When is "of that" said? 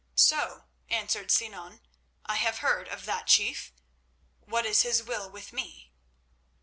2.87-3.27